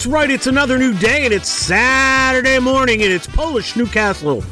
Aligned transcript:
That's 0.00 0.08
right. 0.08 0.30
It's 0.30 0.46
another 0.46 0.78
new 0.78 0.94
day, 0.94 1.26
and 1.26 1.34
it's 1.34 1.50
Saturday 1.50 2.58
morning, 2.58 3.02
and 3.02 3.12
it's 3.12 3.26
Polish 3.26 3.76
Newcastle 3.76 4.42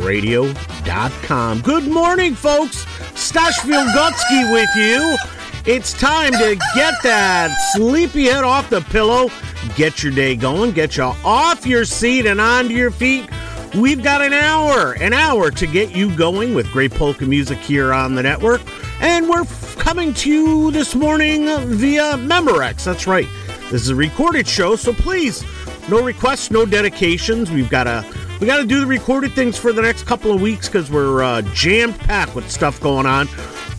Radio.com. 0.00 1.60
Good 1.60 1.86
morning, 1.86 2.34
folks. 2.34 2.78
Stash 3.14 3.56
Wilgocki 3.60 4.52
with 4.52 4.68
you. 4.74 5.16
It's 5.64 5.92
time 5.92 6.32
to 6.32 6.58
get 6.74 6.94
that 7.04 7.56
sleepy 7.72 8.24
head 8.24 8.42
off 8.42 8.68
the 8.68 8.80
pillow, 8.80 9.30
get 9.76 10.02
your 10.02 10.10
day 10.10 10.34
going, 10.34 10.72
get 10.72 10.96
you 10.96 11.04
off 11.04 11.64
your 11.64 11.84
seat 11.84 12.26
and 12.26 12.40
onto 12.40 12.74
your 12.74 12.90
feet. 12.90 13.30
We've 13.76 14.02
got 14.02 14.22
an 14.22 14.32
hour, 14.32 14.94
an 14.94 15.12
hour 15.12 15.52
to 15.52 15.66
get 15.68 15.94
you 15.94 16.16
going 16.16 16.52
with 16.52 16.68
great 16.72 16.90
polka 16.90 17.26
music 17.26 17.58
here 17.58 17.92
on 17.92 18.16
the 18.16 18.24
network. 18.24 18.60
And 19.00 19.28
we're 19.28 19.44
coming 19.76 20.14
to 20.14 20.28
you 20.28 20.70
this 20.72 20.96
morning 20.96 21.44
via 21.44 22.14
Memorex. 22.14 22.82
That's 22.82 23.06
right. 23.06 23.28
This 23.70 23.82
is 23.82 23.88
a 23.88 23.96
recorded 23.96 24.46
show, 24.46 24.76
so 24.76 24.92
please, 24.92 25.44
no 25.88 26.00
requests, 26.00 26.52
no 26.52 26.64
dedications. 26.64 27.50
We've 27.50 27.68
got 27.68 27.84
to 27.84 28.06
we 28.40 28.46
got 28.46 28.58
to 28.58 28.64
do 28.64 28.78
the 28.78 28.86
recorded 28.86 29.32
things 29.32 29.58
for 29.58 29.72
the 29.72 29.82
next 29.82 30.04
couple 30.04 30.30
of 30.30 30.40
weeks 30.40 30.68
because 30.68 30.88
we're 30.88 31.24
uh, 31.24 31.42
jammed 31.52 31.98
packed 31.98 32.36
with 32.36 32.48
stuff 32.48 32.80
going 32.80 33.06
on. 33.06 33.28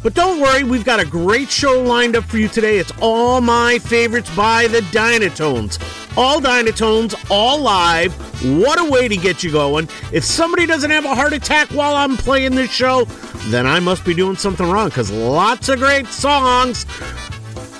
But 0.04 0.14
don't 0.14 0.42
worry, 0.42 0.66
we've 0.66 0.84
got 0.84 1.00
a 1.00 1.06
great 1.06 1.50
show 1.50 1.82
lined 1.82 2.18
up 2.18 2.26
for 2.26 2.38
you 2.38 2.50
today. 2.50 2.80
It's 2.80 2.92
all 3.02 3.40
my 3.40 3.80
favorites 3.80 4.34
by 4.36 4.68
the 4.68 4.82
Dynatones. 4.82 5.80
All 6.18 6.42
Dynatones, 6.42 7.16
all 7.30 7.62
live. 7.62 8.14
What 8.60 8.80
a 8.80 8.92
way 8.92 9.08
to 9.08 9.16
get 9.16 9.42
you 9.42 9.52
going. 9.52 9.88
If 10.12 10.26
somebody 10.26 10.66
doesn't 10.66 10.92
have 10.92 11.06
a 11.06 11.16
heart 11.16 11.32
attack 11.32 11.70
while 11.70 11.96
I'm 11.96 12.18
playing 12.18 12.56
this 12.56 12.72
show, 12.72 13.06
then 13.50 13.66
I 13.66 13.80
must 13.80 14.04
be 14.04 14.14
doing 14.14 14.36
something 14.36 14.70
wrong 14.70 14.90
because 14.90 15.12
lots 15.12 15.70
of 15.70 15.80
great 15.80 16.08
songs 16.08 16.86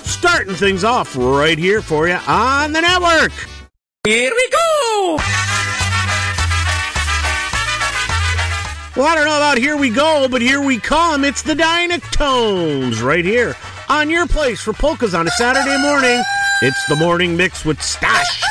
starting 0.08 0.54
things 0.54 0.84
off 0.84 1.14
right 1.16 1.58
here 1.58 1.82
for 1.82 2.08
you 2.08 2.18
on 2.26 2.72
the 2.72 2.80
network. 2.80 3.32
Here 4.04 4.32
we 4.34 4.50
go! 4.50 5.18
Well, 8.96 9.06
I 9.06 9.14
don't 9.14 9.26
know 9.26 9.36
about 9.36 9.58
here 9.58 9.76
we 9.76 9.90
go, 9.90 10.26
but 10.28 10.42
here 10.42 10.60
we 10.60 10.78
come. 10.78 11.24
It's 11.24 11.42
the 11.42 11.54
Dynatones 11.54 13.00
right 13.02 13.24
here 13.24 13.54
on 13.88 14.10
your 14.10 14.26
place 14.26 14.60
for 14.60 14.72
polkas 14.72 15.14
on 15.14 15.28
a 15.28 15.30
Saturday 15.30 15.80
morning. 15.80 16.20
It's 16.62 16.84
the 16.86 16.96
morning 16.96 17.36
mix 17.36 17.64
with 17.64 17.80
Stash. 17.80 18.42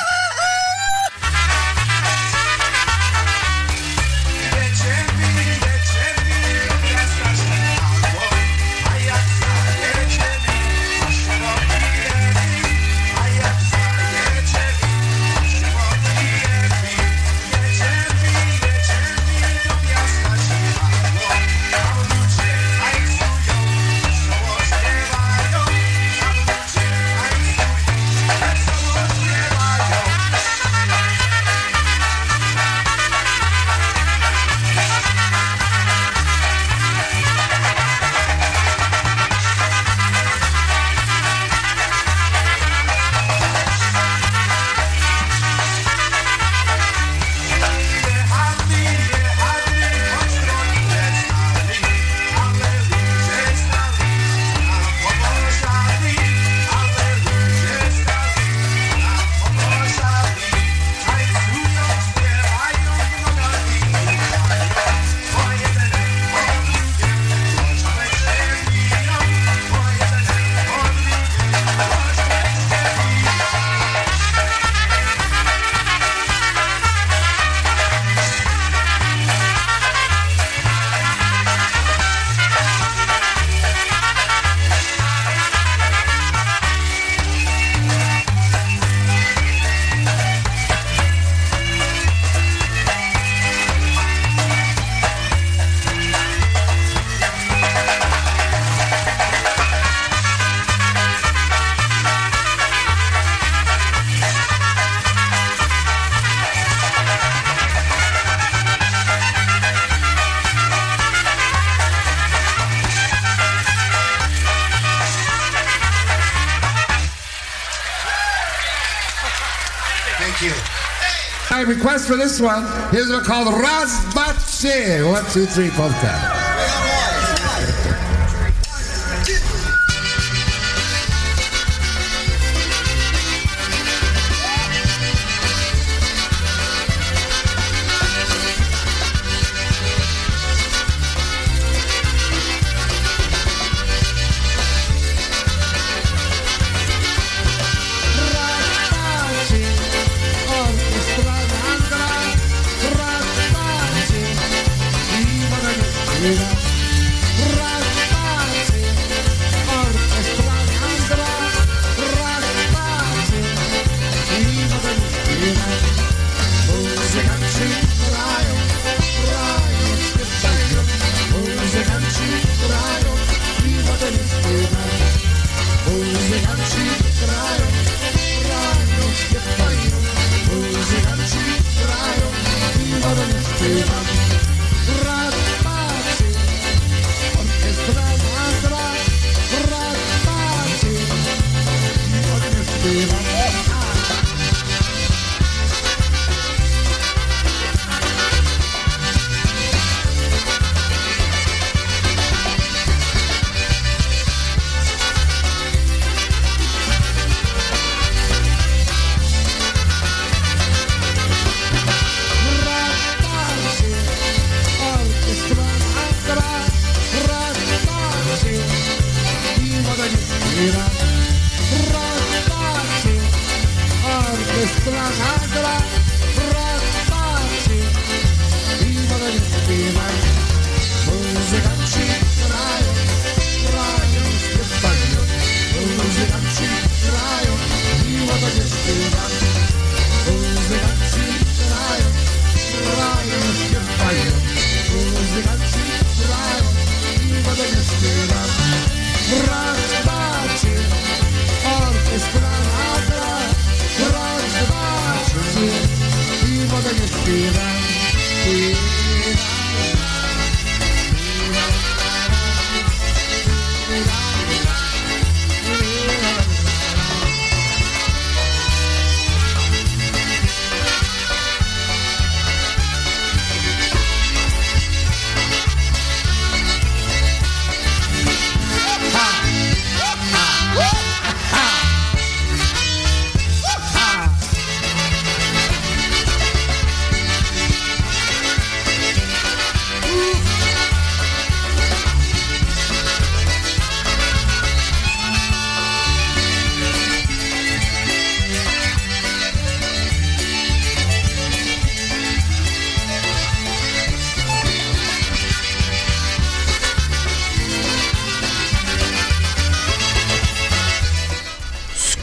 Request 121.68 122.08
for 122.08 122.16
this 122.16 122.40
one. 122.40 122.64
Here's 122.92 123.10
one 123.10 123.24
called 123.24 123.54
Razbache. 123.54 125.04
One, 125.06 125.24
two, 125.32 125.46
three, 125.46 125.70
polka. 125.72 126.37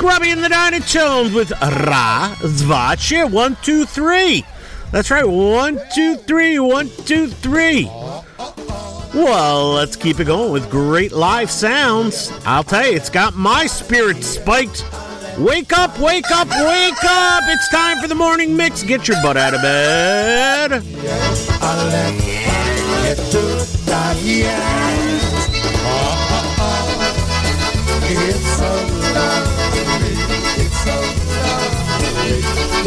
Scrubby 0.05 0.33
and 0.33 0.45
the 0.45 0.49
Dynatones 0.49 1.35
with 1.35 1.51
Ra 1.62 2.37
Zvache. 2.41 3.31
One, 3.31 3.56
two, 3.62 3.87
three. 3.87 4.45
That's 4.93 5.11
right. 5.11 5.27
One, 5.27 5.81
two, 5.95 6.17
three. 6.17 6.59
One, 6.59 6.91
two, 7.06 7.29
three. 7.29 7.87
Well, 9.15 9.71
let's 9.71 9.97
keep 9.97 10.21
it 10.21 10.27
going 10.27 10.53
with 10.53 10.71
great 10.71 11.12
live 11.12 11.51
sounds. 11.51 12.31
I'll 12.45 12.62
tell 12.62 12.87
you, 12.87 12.95
it's 12.95 13.09
got 13.09 13.35
my 13.35 13.65
spirit 13.65 14.23
spiked. 14.23 14.85
Wake 15.39 15.73
up, 15.73 15.99
wake 15.99 16.31
up, 16.31 16.49
wake 16.49 17.05
up! 17.05 17.45
It's 17.47 17.71
time 17.71 17.99
for 17.99 18.06
the 18.06 18.15
morning 18.15 18.55
mix. 18.55 18.83
Get 18.83 19.09
your 19.09 19.17
butt 19.23 19.39
out 19.39 19.55
of 19.55 19.62
bed. 19.62 20.83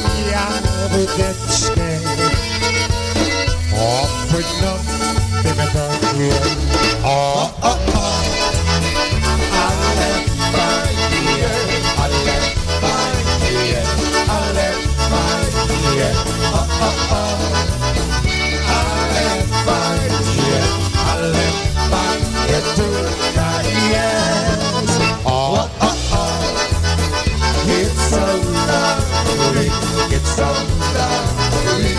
Gdyby 0.00 0.30
miał 0.30 0.52
wódeczkę 0.90 1.88
Opłynął 3.72 4.78
bym 5.42 5.56
do 5.72 6.18
niej 6.18 6.32
O, 7.04 7.50
o, 7.62 7.68
o 7.68 7.76
Ale 9.66 10.10
fajnie, 10.52 11.50
ale 11.98 12.34
fajnie, 12.80 13.82
ale 14.28 14.72
fajnie 15.10 16.08
O, 16.52 16.56
o, 16.58 16.88
o 16.88 17.20
Ale 17.24 17.39
it's 30.40 30.48
so 30.48 30.56
lovely, 30.96 31.94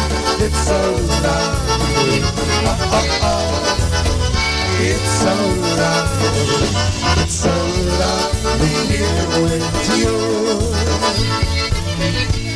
it's 0.46 0.62
so 0.68 0.80
lovely 1.22 2.22
Oh, 2.64 2.78
oh, 2.92 3.20
oh 3.22 3.52
It's 4.82 5.12
so 5.22 5.34
lovely, 5.78 6.42
it's 7.22 7.36
so 7.36 7.56
lovely 8.02 8.74
here 8.90 9.28
with 9.44 9.78
you. 10.00 10.18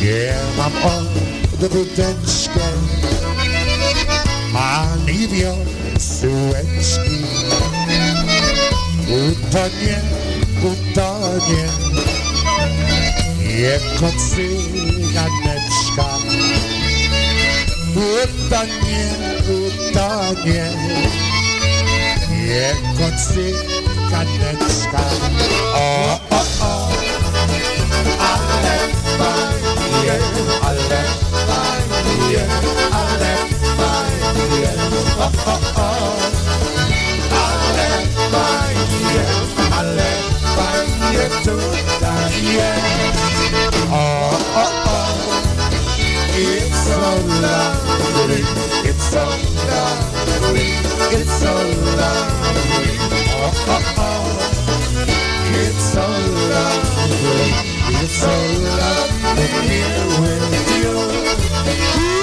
Yeah, 0.01 0.42
mam 0.58 0.74
odwróteczkę, 1.54 2.68
a 4.56 4.96
nie 5.06 5.54
sułeczki. 6.00 7.25
Utonie, 9.08 10.01
utonie, 10.63 11.68
jako 13.62 14.12
cyganeczka. 17.96 18.16
Utonie, 18.46 19.08
utonie, 19.90 20.66
jako 22.48 23.08
cyganeczka. 23.18 25.04
O, 25.74 26.20
o, 26.30 26.42
o, 26.62 26.90
ale 28.20 28.78
fajnie, 29.18 30.16
ale 30.62 31.04
fajnie, 31.48 32.44
ale 32.92 33.32
fajnie, 33.78 34.72
o, 35.18 35.28
o, 35.52 35.56
o. 35.75 36.16
Ale 37.32 37.90
fajnie, 38.32 39.24
ale 39.78 40.10
fajnie 40.56 41.25
tutaj 41.44 42.44
jest. 42.54 43.25
It's 48.88 49.04
so 49.12 49.20
lovely, 49.70 50.72
it's 51.18 51.32
so 51.40 51.54
lovely. 52.02 52.98
Oh, 53.38 53.54
oh, 53.68 53.94
oh. 53.98 54.26
It's 55.54 55.84
so 55.94 56.06
lovely, 56.54 57.52
it's 58.02 58.16
so 58.22 58.36
lovely 58.80 59.48
here 59.70 60.06
with 60.22 60.68
you. 62.10 62.14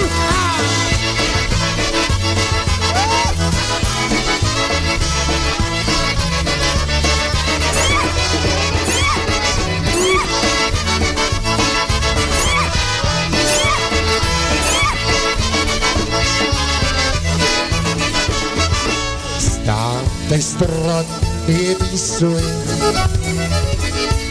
strot 20.43 21.07
e 21.47 21.77
bisui 21.79 22.43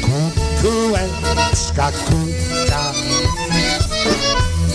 Cucue 0.02 1.10
scacuta. 1.54 2.92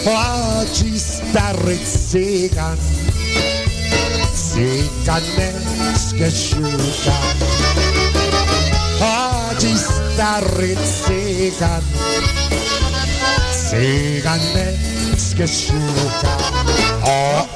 Oggi 0.04 0.98
sta 0.98 1.52
rezzegan 1.64 2.78
Seca 4.32 5.20
ne 5.36 5.52
schiasciuta. 5.94 7.14
Oggi 8.98 9.76
sta 9.76 10.38
rezzegan 10.56 11.82
Seca 13.50 14.34
ne 14.54 14.78
schiasciuta. 15.16 16.36
Oh 17.02 17.55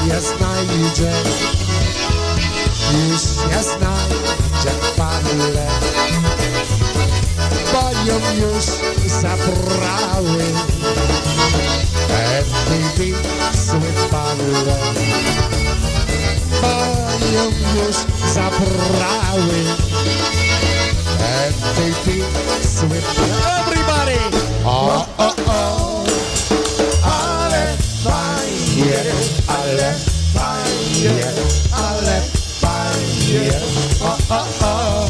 Oh, 0.00 0.04
oh, 0.04 0.06
oh. 0.06 0.06
Jasna 0.06 0.54
idzie, 0.62 1.12
już 2.92 3.22
jasna 3.50 3.96
idzie 4.60 4.70
parle. 4.96 5.66
Bo 7.72 7.90
ją 8.04 8.14
już 8.14 8.64
zabrały 9.06 10.44
Every 12.10 13.14
sweet 13.52 14.10
balle 14.12 14.76
Mają 16.62 17.44
już 17.44 17.96
zabrały 18.34 19.60
Every 21.20 21.94
sweet 22.62 23.04
Everybody! 23.60 24.18
O, 24.64 25.06
o, 25.18 25.34
o 25.46 26.04
Ale 27.02 27.76
fajnie, 28.04 29.04
ale 29.68 29.94
fajnie, 30.34 31.24
ale 31.72 32.22
fajnie 32.60 33.52
O, 34.00 34.34
o, 34.34 34.46
o 34.66 35.08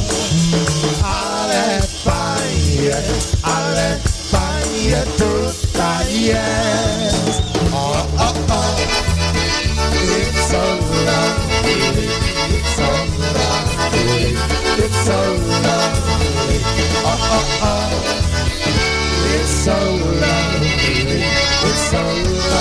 Ale 1.03 1.81
fajnie, 2.05 2.97
ale 3.43 3.99
fajnie 4.31 5.03
tutaj 5.19 6.23
jest 6.23 7.43
O, 7.73 8.07
o, 8.17 8.29
o 8.29 8.65
It's 9.95 10.51
so 10.51 10.63
lovely, 11.07 12.09
it's 12.51 12.77
so 12.77 12.91
lovely, 13.35 14.37
it's 14.79 15.05
so 15.05 15.19
lovely 15.63 16.59
O, 17.05 17.07
o, 17.11 17.41
o 17.63 17.79
It's 19.35 19.65
so 19.65 19.77
lovely, 20.21 21.23
it's 21.63 21.91
so 21.91 22.03
lovely 22.03 22.58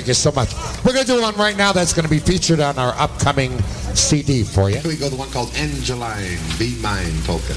thank 0.00 0.08
you 0.08 0.14
so 0.14 0.32
much. 0.32 0.54
We're 0.82 0.94
going 0.94 1.04
to 1.04 1.12
do 1.12 1.20
one 1.20 1.36
right 1.36 1.56
now 1.56 1.72
that's 1.72 1.92
going 1.92 2.04
to 2.04 2.10
be 2.10 2.20
featured 2.20 2.58
on 2.58 2.78
our 2.78 2.94
upcoming 2.94 3.60
CD 3.94 4.44
for 4.44 4.70
you. 4.70 4.78
Here 4.78 4.90
we 4.90 4.96
go, 4.96 5.10
the 5.10 5.16
one 5.16 5.30
called 5.30 5.52
Angeline, 5.56 6.38
Be 6.58 6.74
Mine 6.80 7.20
Polka. 7.24 7.54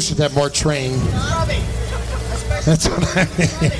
You 0.00 0.06
should 0.06 0.18
have 0.20 0.34
more 0.34 0.48
train. 0.48 0.98
That's 2.64 2.88
what 2.88 3.06
I 3.18 3.28
mean. 3.36 3.70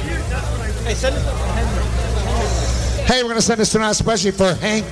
Hey, 3.07 3.23
we're 3.23 3.31
going 3.31 3.37
to 3.37 3.41
send 3.41 3.59
this 3.59 3.73
tonight 3.73 3.93
especially 3.93 4.33
for 4.33 4.53
Hank 4.53 4.85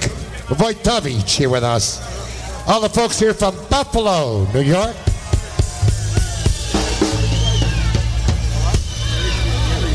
Wojtowicz 0.49 1.37
here 1.37 1.51
with 1.51 1.65
us. 1.65 2.01
All 2.67 2.81
the 2.81 2.89
folks 2.89 3.19
here 3.19 3.35
from 3.35 3.55
Buffalo, 3.69 4.51
New 4.55 4.63
York. 4.63 4.97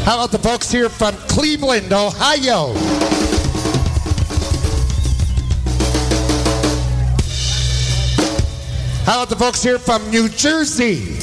How 0.04 0.14
about 0.14 0.30
the 0.32 0.40
folks 0.40 0.70
here 0.70 0.88
from 0.88 1.16
Cleveland, 1.16 1.92
Ohio? 1.92 2.76
How 9.06 9.16
about 9.16 9.28
the 9.28 9.36
folks 9.36 9.62
here 9.62 9.80
from 9.80 10.10
New 10.12 10.30
Jersey? 10.30 11.23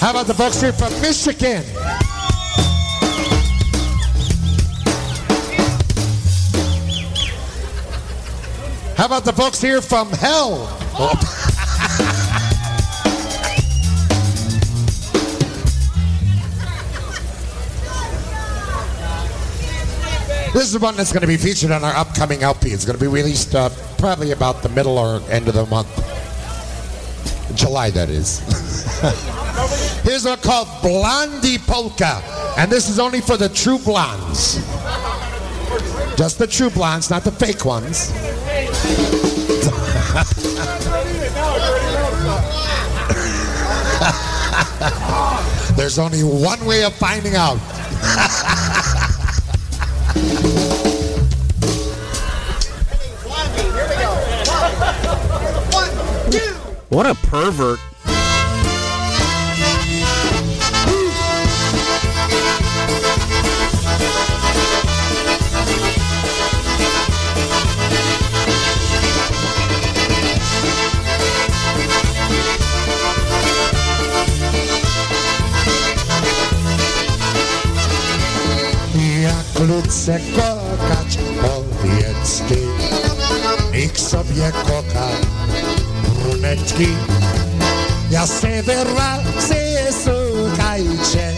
How 0.00 0.12
about 0.12 0.26
the 0.26 0.60
here 0.62 0.72
from 0.72 0.98
Michigan? 1.02 1.62
How 8.96 9.04
about 9.04 9.26
the 9.26 9.32
folks 9.34 9.60
here 9.60 9.82
from 9.82 10.08
hell? 10.12 10.64
This 20.54 20.72
is 20.72 20.78
one 20.78 20.96
that's 20.96 21.12
going 21.12 21.20
to 21.20 21.26
be 21.26 21.36
featured 21.36 21.72
on 21.72 21.84
our 21.84 21.94
upcoming 21.94 22.42
LP. 22.42 22.70
It's 22.70 22.86
going 22.86 22.98
to 22.98 23.04
be 23.04 23.06
released 23.06 23.54
uh, 23.54 23.68
probably 23.98 24.32
about 24.32 24.62
the 24.62 24.70
middle 24.70 24.96
or 24.96 25.20
end 25.28 25.46
of 25.48 25.52
the 25.52 25.66
month. 25.66 25.94
July, 27.54 27.90
that 27.90 28.08
is. 28.08 28.40
Here's 30.02 30.24
one 30.24 30.38
called 30.38 30.68
Blondie 30.82 31.58
Polka. 31.58 32.22
And 32.56 32.70
this 32.70 32.88
is 32.88 32.98
only 32.98 33.20
for 33.20 33.36
the 33.36 33.48
true 33.48 33.78
blondes. 33.78 34.56
Just 36.16 36.38
the 36.38 36.46
true 36.46 36.70
blondes, 36.70 37.10
not 37.10 37.24
the 37.24 37.32
fake 37.32 37.64
ones. 37.64 38.10
There's 45.76 45.98
only 45.98 46.22
one 46.22 46.64
way 46.64 46.84
of 46.84 46.94
finding 46.94 47.36
out. 47.36 47.58
What 56.88 57.06
a 57.06 57.14
pervert. 57.14 57.78
Ludzę 79.90 80.20
kochać, 80.36 81.18
powiedz 81.42 82.42
ty. 82.48 82.58
Niech 83.72 84.00
sobie 84.00 84.52
kocha 84.52 85.08
brunetki. 86.14 86.86
Ja 88.10 88.26
se 88.26 88.62
wyrazy 88.62 89.60
słuchajcie, 90.04 91.32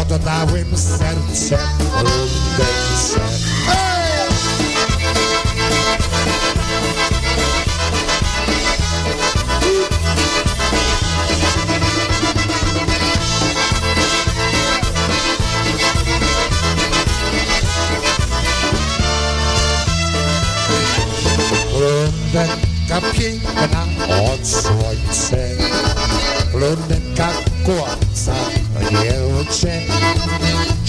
oddałem 0.00 0.76
serce 0.76 1.58
blondynce. 1.78 3.55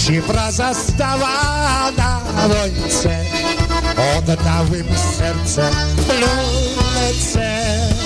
Шифра 0.08 0.52
застава 0.52 1.92
на 1.98 2.48
войце, 2.48 3.28
Одавим 4.18 4.88
серце, 5.18 5.70
сердце, 6.08 7.14
це. 7.34 7.97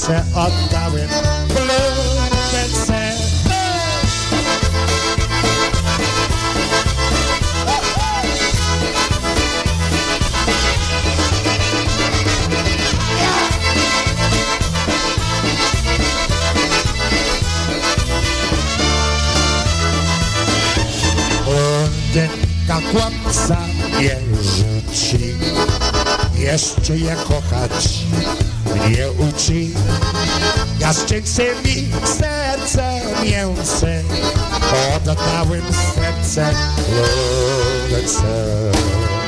Serce 0.00 0.24
oddałem 0.34 1.08
blondynce 1.48 3.12
Blondynka 21.44 22.80
kłamca 22.92 23.58
nie 24.00 24.16
rzuci 24.42 25.34
Jeszcze 26.38 26.96
je 26.96 27.16
kochać 27.28 27.99
nie 28.90 29.10
uczy. 29.10 29.66
Jaszczyńcy 30.80 31.46
mi 31.64 31.88
serce 32.04 33.00
mięsy, 33.22 34.04
oddałem 34.96 35.62
serce 36.22 36.54
lulece. 37.90 39.19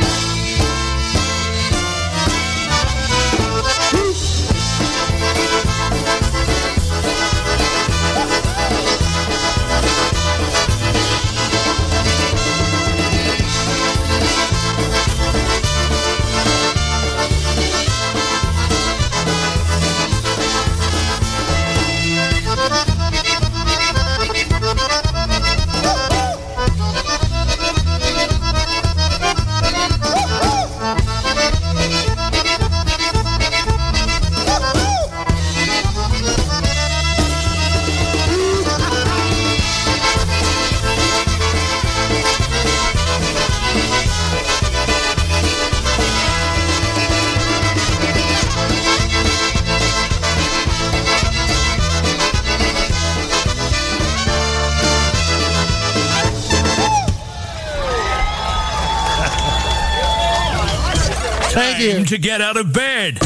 Get 62.22 62.40
out 62.40 62.56
of 62.56 62.72
bed. 62.72 63.18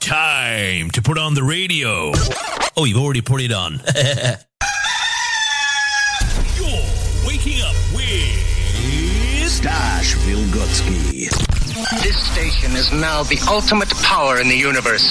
Time 0.00 0.90
to 0.90 1.00
put 1.00 1.16
on 1.16 1.34
the 1.34 1.44
radio. 1.44 2.10
Oh, 2.76 2.84
you've 2.84 2.98
already 2.98 3.20
put 3.20 3.40
it 3.40 3.52
on. 3.52 3.74
You're 6.56 6.82
waking 7.24 7.62
up 7.62 7.76
with 7.94 9.48
Stash 9.48 10.16
Wilgocki. 10.26 11.30
This 12.02 12.18
station 12.32 12.72
is 12.72 12.90
now 12.90 13.22
the 13.22 13.38
ultimate 13.48 13.90
power 14.02 14.40
in 14.40 14.48
the 14.48 14.56
universe. 14.56 15.08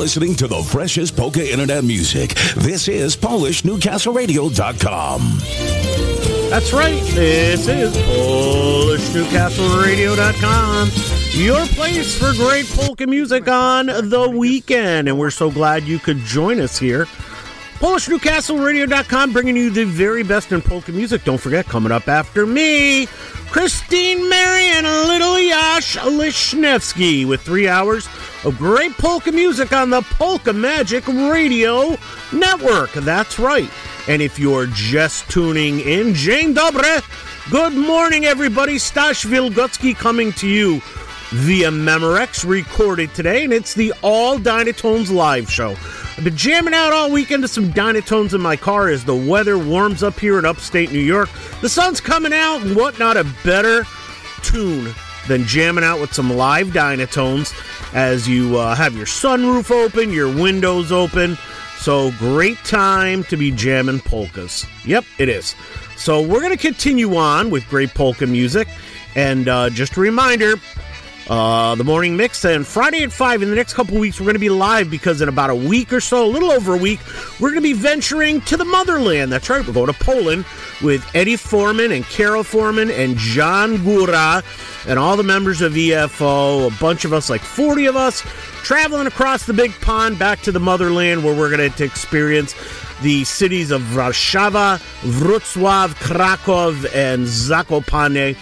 Listening 0.00 0.34
to 0.34 0.48
the 0.48 0.62
freshest 0.62 1.14
polka 1.14 1.52
internet 1.52 1.84
music. 1.84 2.30
This 2.56 2.88
is 2.88 3.14
PolishNewcastleRadio.com. 3.18 5.38
That's 6.48 6.72
right. 6.72 7.02
This 7.12 7.68
is 7.68 7.94
PolishNewcastleRadio.com, 7.94 10.88
your 11.32 11.66
place 11.66 12.18
for 12.18 12.32
great 12.32 12.64
polka 12.68 13.06
music 13.06 13.46
on 13.46 13.88
the 13.88 14.34
weekend. 14.34 15.08
And 15.08 15.18
we're 15.18 15.30
so 15.30 15.50
glad 15.50 15.82
you 15.82 15.98
could 15.98 16.20
join 16.20 16.60
us 16.60 16.78
here. 16.78 17.04
PolishNewcastleRadio.com 17.80 19.34
bringing 19.34 19.54
you 19.54 19.68
the 19.68 19.84
very 19.84 20.22
best 20.22 20.50
in 20.50 20.62
polka 20.62 20.92
music. 20.92 21.24
Don't 21.24 21.36
forget, 21.36 21.66
coming 21.66 21.92
up 21.92 22.08
after 22.08 22.46
me, 22.46 23.04
Christine 23.50 24.30
Mary 24.30 24.64
and 24.64 24.86
little 24.86 25.38
Yash 25.38 25.98
Lishnevsky 25.98 27.28
with 27.28 27.42
three 27.42 27.68
hours 27.68 28.08
of 28.44 28.56
great 28.58 28.92
polka 28.92 29.30
music 29.32 29.72
on 29.72 29.90
the 29.90 30.02
Polka 30.02 30.52
Magic 30.52 31.06
Radio 31.06 31.96
Network. 32.32 32.92
That's 32.92 33.38
right. 33.38 33.70
And 34.08 34.22
if 34.22 34.38
you're 34.38 34.66
just 34.66 35.30
tuning 35.30 35.80
in, 35.80 36.14
Jane 36.14 36.54
Dobre, 36.54 37.02
good 37.50 37.74
morning, 37.74 38.24
everybody. 38.24 38.78
Stash 38.78 39.24
Wilgocki 39.24 39.94
coming 39.94 40.32
to 40.34 40.48
you 40.48 40.80
via 41.30 41.68
Memorex, 41.68 42.48
recorded 42.48 43.14
today, 43.14 43.44
and 43.44 43.52
it's 43.52 43.74
the 43.74 43.92
All 44.02 44.38
Dynatones 44.38 45.12
live 45.12 45.50
show. 45.50 45.76
I've 46.16 46.24
been 46.24 46.36
jamming 46.36 46.74
out 46.74 46.92
all 46.92 47.10
weekend 47.10 47.42
to 47.42 47.48
some 47.48 47.72
Dynatones 47.72 48.34
in 48.34 48.40
my 48.40 48.56
car 48.56 48.88
as 48.88 49.04
the 49.04 49.14
weather 49.14 49.58
warms 49.58 50.02
up 50.02 50.18
here 50.18 50.38
in 50.38 50.44
upstate 50.44 50.90
New 50.90 50.98
York. 50.98 51.28
The 51.60 51.68
sun's 51.68 52.00
coming 52.00 52.32
out, 52.32 52.62
and 52.62 52.74
what 52.74 52.98
not 52.98 53.16
a 53.16 53.24
better 53.44 53.84
tune 54.42 54.92
than 55.28 55.44
jamming 55.44 55.84
out 55.84 56.00
with 56.00 56.12
some 56.12 56.30
live 56.30 56.68
Dynatones 56.68 57.54
as 57.92 58.28
you 58.28 58.58
uh, 58.58 58.74
have 58.74 58.96
your 58.96 59.06
sunroof 59.06 59.70
open, 59.70 60.12
your 60.12 60.28
windows 60.28 60.92
open. 60.92 61.36
So 61.78 62.12
great 62.18 62.58
time 62.58 63.24
to 63.24 63.36
be 63.36 63.50
jamming 63.50 64.00
polkas. 64.00 64.66
Yep, 64.84 65.04
it 65.18 65.28
is. 65.28 65.54
So 65.96 66.20
we're 66.20 66.40
going 66.40 66.56
to 66.56 66.62
continue 66.62 67.16
on 67.16 67.50
with 67.50 67.66
great 67.68 67.94
polka 67.94 68.26
music. 68.26 68.68
And 69.16 69.48
uh, 69.48 69.70
just 69.70 69.96
a 69.96 70.00
reminder, 70.00 70.54
uh, 71.30 71.76
the 71.76 71.84
morning 71.84 72.16
mix 72.16 72.44
and 72.44 72.66
Friday 72.66 73.04
at 73.04 73.12
5 73.12 73.42
in 73.42 73.50
the 73.50 73.54
next 73.54 73.74
couple 73.74 73.96
weeks 73.96 74.18
we're 74.18 74.24
going 74.24 74.34
to 74.34 74.40
be 74.40 74.48
live 74.48 74.90
because 74.90 75.20
in 75.20 75.28
about 75.28 75.48
a 75.48 75.54
week 75.54 75.92
or 75.92 76.00
so, 76.00 76.26
a 76.26 76.26
little 76.26 76.50
over 76.50 76.74
a 76.74 76.76
week, 76.76 76.98
we're 77.38 77.50
going 77.50 77.62
to 77.62 77.68
be 77.68 77.72
venturing 77.72 78.40
to 78.42 78.56
the 78.56 78.64
motherland. 78.64 79.30
That's 79.30 79.48
right, 79.48 79.64
we're 79.64 79.72
going 79.72 79.86
to 79.86 79.92
Poland 79.92 80.44
with 80.82 81.08
Eddie 81.14 81.36
Forman 81.36 81.92
and 81.92 82.04
Carol 82.04 82.42
Forman 82.42 82.90
and 82.90 83.16
John 83.16 83.76
Gura 83.78 84.42
and 84.88 84.98
all 84.98 85.16
the 85.16 85.22
members 85.22 85.60
of 85.60 85.74
EFO, 85.74 86.66
a 86.66 86.80
bunch 86.80 87.04
of 87.04 87.12
us, 87.12 87.30
like 87.30 87.42
40 87.42 87.86
of 87.86 87.94
us, 87.94 88.22
traveling 88.64 89.06
across 89.06 89.46
the 89.46 89.54
big 89.54 89.72
pond 89.80 90.18
back 90.18 90.40
to 90.40 90.50
the 90.50 90.58
motherland 90.58 91.22
where 91.22 91.36
we're 91.36 91.56
going 91.56 91.70
to 91.70 91.84
experience 91.84 92.56
the 93.02 93.22
cities 93.22 93.70
of 93.70 93.82
Warszawa, 93.82 94.78
Wrocław, 95.02 95.94
Krakow, 95.94 96.70
and 96.92 97.24
Zakopane. 97.24 98.36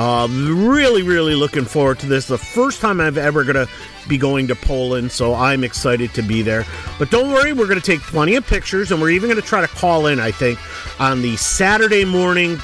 Uh, 0.00 0.26
really, 0.30 1.02
really 1.02 1.34
looking 1.34 1.66
forward 1.66 1.98
to 1.98 2.06
this. 2.06 2.26
The 2.26 2.38
first 2.38 2.80
time 2.80 3.02
I've 3.02 3.18
ever 3.18 3.44
going 3.44 3.66
to 3.66 3.68
be 4.08 4.16
going 4.16 4.46
to 4.46 4.54
Poland, 4.54 5.12
so 5.12 5.34
I'm 5.34 5.62
excited 5.62 6.14
to 6.14 6.22
be 6.22 6.40
there. 6.40 6.64
But 6.98 7.10
don't 7.10 7.30
worry, 7.30 7.52
we're 7.52 7.66
going 7.66 7.78
to 7.78 7.84
take 7.84 8.00
plenty 8.00 8.34
of 8.36 8.46
pictures, 8.46 8.90
and 8.90 9.02
we're 9.02 9.10
even 9.10 9.28
going 9.28 9.42
to 9.42 9.46
try 9.46 9.60
to 9.60 9.68
call 9.68 10.06
in, 10.06 10.18
I 10.18 10.30
think, 10.30 10.58
on 10.98 11.20
the 11.20 11.36
Saturday 11.36 12.06
morning 12.06 12.56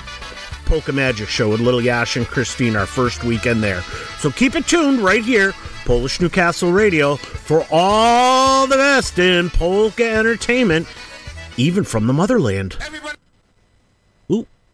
Polka 0.65 0.93
Magic 0.95 1.29
Show 1.29 1.51
with 1.51 1.61
Little 1.61 1.83
Yash 1.83 2.17
and 2.17 2.27
Christine, 2.27 2.75
our 2.75 2.87
first 2.87 3.23
weekend 3.23 3.63
there. 3.63 3.83
So 4.19 4.31
keep 4.31 4.55
it 4.55 4.67
tuned 4.67 5.01
right 5.01 5.23
here, 5.23 5.53
Polish 5.85 6.23
Newcastle 6.23 6.73
Radio, 6.73 7.17
for 7.17 7.67
all 7.71 8.67
the 8.67 8.77
best 8.77 9.19
in 9.19 9.51
polka 9.51 10.11
entertainment, 10.11 10.89
even 11.59 11.85
from 11.85 12.07
the 12.07 12.15
motherland. 12.15 12.79
Ooh, 12.81 13.26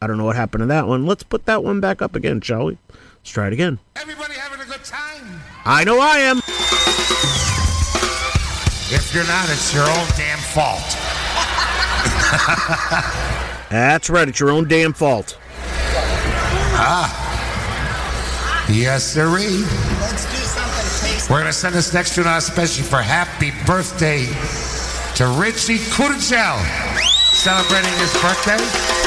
I 0.03 0.09
don't 0.09 0.19
know 0.19 0.25
what 0.25 0.35
happened 0.35 0.63
to 0.63 0.67
that 0.67 0.89
one. 0.89 1.07
Let's 1.07 1.23
put 1.23 1.47
that 1.47 1.63
one 1.63 1.79
back 1.79 2.03
up 2.03 2.17
again, 2.17 2.41
shall 2.41 2.65
we? 2.65 2.79
Let's 2.89 3.31
try 3.31 3.47
it 3.47 3.53
again. 3.53 3.79
Everybody 3.95 4.35
having 4.35 4.59
a 4.61 4.65
good 4.65 4.83
time? 4.83 5.41
I 5.65 5.85
know 5.85 6.01
I 6.01 6.19
am. 6.19 6.39
If 8.93 9.15
you're 9.15 9.25
not, 9.29 9.49
it's 9.49 9.73
your 9.73 9.85
own 9.85 10.09
damn 10.17 10.41
fault. 10.41 10.99
That's 13.71 14.11
right, 14.11 14.29
it's 14.29 14.41
your 14.41 14.51
own 14.51 14.67
damn 14.67 14.93
fault. 14.93 15.39
Ah. 16.75 18.67
Yes, 18.69 19.05
sirree. 19.05 19.63
Let's 20.01 20.25
do 20.27 20.37
something 20.43 21.11
tasty. 21.11 21.33
We're 21.33 21.39
going 21.39 21.47
to 21.47 21.53
send 21.53 21.77
this 21.77 21.95
next 21.95 22.17
tune 22.17 22.27
out 22.27 22.39
especially 22.39 22.83
for 22.83 23.01
happy 23.01 23.53
birthday 23.67 24.27
to 25.15 25.29
Richie 25.41 25.79
Kurgel, 25.79 26.59
celebrating 27.35 27.93
his 28.01 28.13
birthday. 28.21 29.02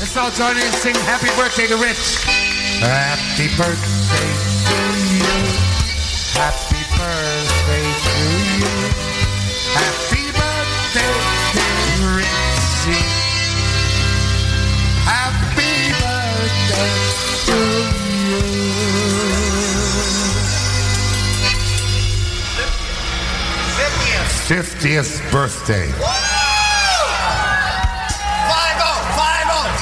Let's 0.00 0.16
all 0.16 0.30
join 0.30 0.56
in 0.56 0.62
and 0.62 0.74
sing 0.76 0.94
happy 0.94 1.26
birthday 1.36 1.66
to 1.66 1.76
Rich. 1.76 2.22
Happy 2.78 3.48
birthday 3.58 4.30
to 4.68 4.78
you. 5.10 5.26
Happy 6.38 6.82
birthday 6.94 7.82
to 8.06 8.22
you. 8.62 8.70
Happy 9.74 10.30
birthday, 10.38 11.18
dear 11.52 12.14
Richie. 12.14 13.10
Happy 15.02 15.90
birthday 15.98 16.94
to 17.46 17.58
you. 18.30 18.78
50th 24.46 25.32
birthday. 25.32 26.27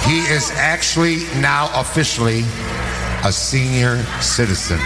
He 0.07 0.21
is 0.21 0.53
actually 0.53 1.25
now 1.41 1.69
officially 1.75 2.45
a 3.25 3.33
senior 3.33 4.03
citizen. 4.21 4.79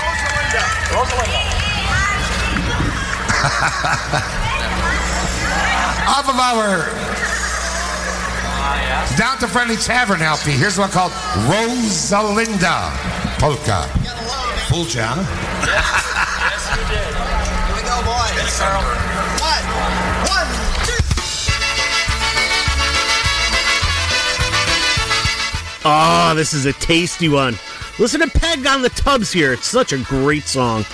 Rosalinda. 0.00 0.64
Rosalinda. 0.96 1.42
Off 6.08 6.28
of 6.28 6.36
our 6.40 6.88
Down 9.18 9.36
to 9.40 9.46
Friendly 9.48 9.76
Tavern 9.76 10.22
LP, 10.22 10.52
here's 10.52 10.78
one 10.78 10.90
called 10.90 11.12
Rosalinda 11.44 12.90
Polka. 13.38 13.82
Full 14.68 14.84
jam. 14.84 15.18
Here 15.18 15.76
we 17.76 17.82
go, 17.82 18.00
boys. 18.00 18.32
Yes, 18.32 18.60
One, 19.40 19.64
one, 20.32 20.67
two. 25.82 25.88
Oh, 25.88 26.34
this 26.34 26.54
is 26.54 26.66
a 26.66 26.72
tasty 26.74 27.28
one. 27.28 27.56
Listen 27.98 28.20
to 28.20 28.38
Peg 28.38 28.66
on 28.66 28.82
the 28.82 28.90
tubs 28.90 29.32
here. 29.32 29.52
It's 29.52 29.66
such 29.66 29.92
a 29.92 29.98
great 29.98 30.44
song. 30.44 30.84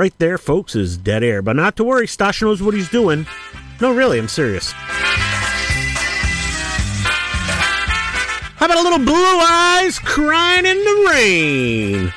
Right 0.00 0.18
there, 0.18 0.38
folks, 0.38 0.74
is 0.74 0.96
dead 0.96 1.22
air. 1.22 1.42
But 1.42 1.56
not 1.56 1.76
to 1.76 1.84
worry, 1.84 2.06
Stash 2.06 2.40
knows 2.40 2.62
what 2.62 2.72
he's 2.72 2.88
doing. 2.88 3.26
No, 3.82 3.94
really, 3.94 4.18
I'm 4.18 4.28
serious. 4.28 4.72
How 8.56 8.64
about 8.64 8.78
a 8.78 8.82
little 8.82 9.04
blue 9.04 9.14
eyes 9.14 9.98
crying 9.98 10.64
in 10.64 10.78
the 10.78 11.06
rain? 11.10 12.14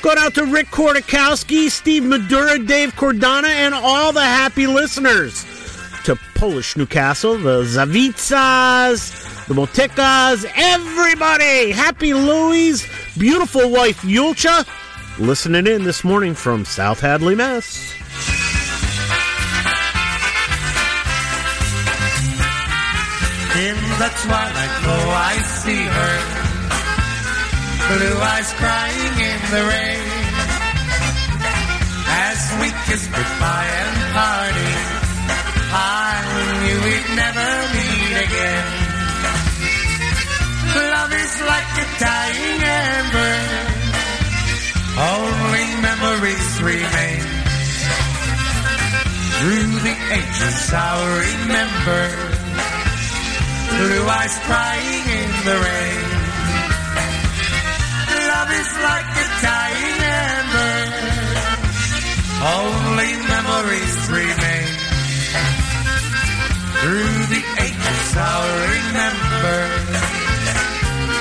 Going 0.00 0.16
out 0.18 0.34
to 0.36 0.46
Rick 0.46 0.68
Kordakowski, 0.68 1.68
Steve 1.70 2.04
Madura, 2.04 2.58
Dave 2.58 2.94
Cordana, 2.94 3.48
and 3.48 3.74
all 3.74 4.10
the 4.10 4.24
happy 4.24 4.66
listeners. 4.66 5.44
To 6.04 6.16
Polish 6.34 6.78
Newcastle, 6.78 7.36
the 7.36 7.62
Zavitsas, 7.64 9.46
the 9.48 9.54
Motikas, 9.54 10.50
everybody! 10.56 11.72
Happy 11.72 12.14
Louie's 12.14 12.86
beautiful 13.18 13.68
wife 13.70 14.00
Yulcha 14.00 14.66
listening 15.18 15.66
in 15.66 15.84
this 15.84 16.02
morning 16.02 16.34
from 16.34 16.64
South 16.64 17.00
Hadley, 17.00 17.34
Mass. 17.34 17.92
In 23.54 23.76
the 24.02 24.10
twilight 24.22 24.74
glow 24.82 25.06
I 25.14 25.38
see 25.62 25.84
her. 25.84 26.16
Blue 27.86 28.18
eyes 28.20 28.52
crying 28.54 29.14
in 29.30 29.40
the 29.54 29.62
rain. 29.70 30.08
As 32.06 32.38
we 32.60 32.68
kiss 32.86 33.06
goodbye 33.06 33.70
and 33.82 34.12
party 34.14 34.72
I 35.76 36.14
knew 36.62 36.78
we'd 36.86 37.08
never 37.14 37.50
meet 37.74 38.14
again. 38.26 38.66
Love 40.74 41.12
is 41.12 41.34
like 41.42 41.70
a 41.78 41.86
dying 42.00 42.62
ember 42.62 43.63
Only 44.96 45.66
memories 45.82 46.62
remain 46.62 47.22
Through 49.38 49.74
the 49.82 49.96
ages 50.12 50.72
I'll 50.72 51.06
remember 51.18 52.34
blue 53.76 54.06
eyes 54.06 54.36
crying 54.46 55.06
in 55.20 55.30
the 55.48 55.56
rain. 55.66 56.06
Love 58.30 58.50
is 58.62 58.70
like 58.88 59.10
a 59.24 59.28
dying 59.42 59.98
ember, 60.30 60.76
only 62.62 63.12
memories 63.34 63.96
remain. 64.20 64.68
Through 66.82 67.18
the 67.34 67.42
ages 67.66 68.08
I'll 68.30 68.52
remember, 68.76 69.58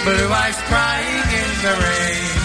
blue 0.06 0.30
eyes 0.42 0.60
crying 0.70 1.26
in 1.42 1.52
the 1.66 1.74
rain. 1.86 2.43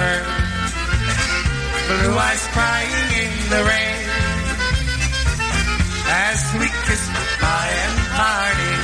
Her. 0.00 0.18
Blue 1.88 2.16
eyes 2.16 2.44
crying 2.56 3.08
in 3.22 3.32
the 3.52 3.62
rain. 3.70 4.10
As 6.10 6.40
we 6.58 6.66
kiss 6.86 7.04
goodbye 7.06 7.74
and 7.86 7.98
party 8.18 8.74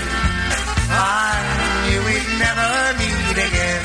I 0.89 1.35
knew 1.83 2.01
we'd 2.07 2.31
never 2.39 2.71
meet 3.03 3.37
again. 3.51 3.85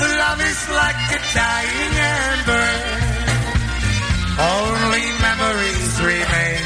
Love 0.00 0.40
is 0.42 0.62
like 0.70 1.02
a 1.14 1.20
dying 1.38 1.94
ember 2.18 2.70
Only 4.40 5.06
memories 5.22 5.92
remain. 6.02 6.64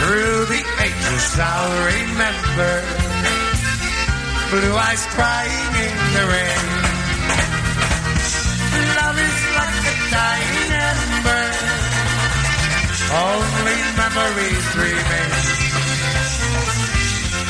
Through 0.00 0.40
the 0.54 0.62
ages 0.86 1.28
I'll 1.36 1.76
remember. 1.92 2.72
Blue 4.50 4.76
eyes 4.76 5.04
crying 5.12 5.70
in 5.74 5.75
Love 8.96 9.18
is 9.18 9.38
like 9.58 9.84
a 9.84 9.96
dying 10.10 10.72
ember, 10.88 11.46
only 13.28 13.78
memories 14.00 14.68
remain. 14.80 15.32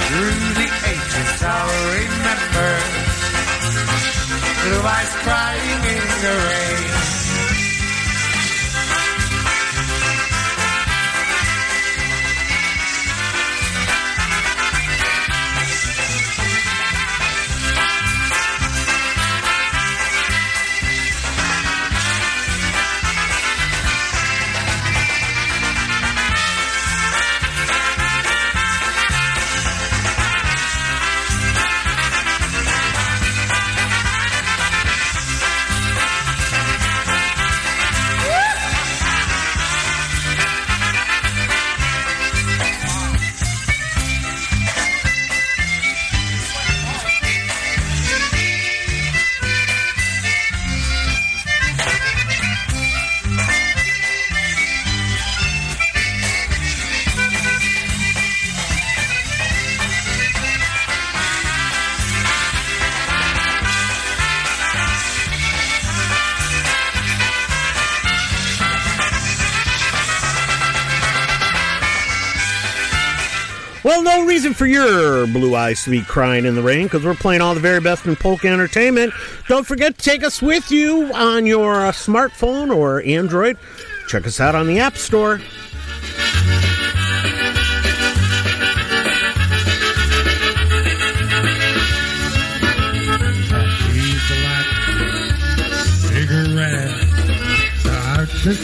Through 0.07 0.41
the 0.59 0.69
ages 0.93 1.43
I'll 1.43 1.79
remember, 1.95 2.73
blue 4.63 4.83
eyes 4.83 5.13
crying 5.23 5.83
in 5.95 6.05
the 6.23 6.35
rain. 6.49 6.66
For 74.67 74.71
your 74.71 75.29
blue 75.29 75.55
eyes 75.55 75.85
to 75.85 75.91
be 75.91 76.03
crying 76.03 76.45
in 76.45 76.57
the 76.57 76.63
rain 76.63 76.87
because 76.87 77.05
we're 77.05 77.15
playing 77.15 77.41
all 77.41 77.55
the 77.55 77.61
very 77.61 77.79
best 77.79 78.05
in 78.05 78.17
polka 78.17 78.49
entertainment. 78.49 79.13
Don't 79.47 79.65
forget 79.65 79.97
to 79.97 80.05
take 80.05 80.25
us 80.25 80.43
with 80.43 80.73
you 80.73 81.13
on 81.15 81.47
your 81.47 81.87
uh, 81.87 81.93
smartphone 81.93 82.75
or 82.75 83.01
Android. 83.03 83.57
Check 84.09 84.27
us 84.27 84.41
out 84.41 84.57
on 84.57 84.67
the 84.67 84.81
App 84.81 84.97
Store. 84.97 85.41
This 98.45 98.61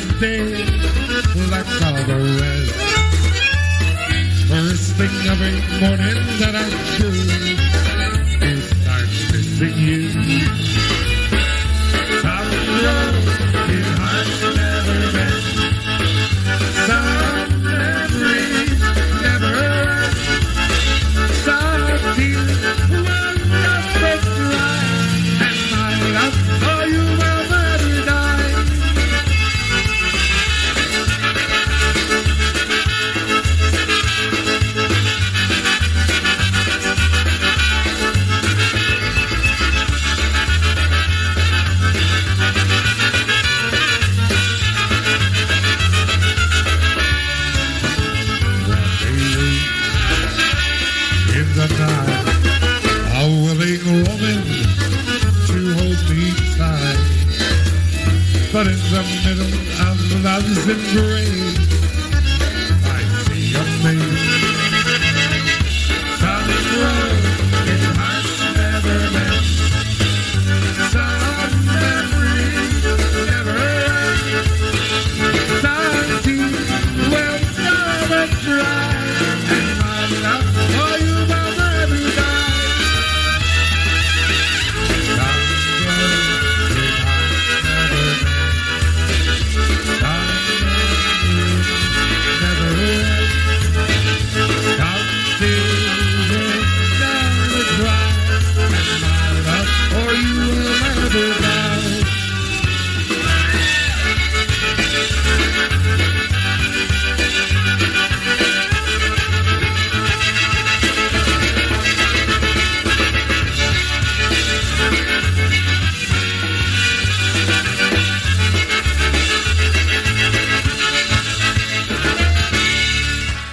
Thing 5.02 5.26
every 5.26 5.50
morning 5.80 6.14
that 6.38 6.54
I 6.54 6.68
do 6.96 7.08
is 8.46 8.64
start 8.70 9.08
missing 9.32 9.76
you. 9.76 10.91
Love's 60.64 61.11